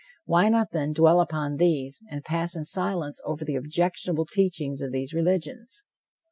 Why 0.25 0.49
not, 0.49 0.71
then, 0.71 0.93
dwell 0.93 1.21
upon 1.21 1.57
these, 1.57 2.03
and 2.09 2.25
pass 2.25 2.55
in 2.55 2.65
silence 2.65 3.21
over 3.23 3.45
the 3.45 3.55
objectionable 3.55 4.25
teachings 4.25 4.81
of 4.81 4.91
these 4.91 5.13
religions? 5.13 5.83